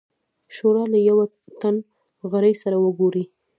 شورا 0.55 0.83
له 0.93 0.99
یوه 1.09 1.25
تن 1.61 1.75
غړي 2.31 2.53
سره 2.61 2.75
وګوري. 2.79 3.23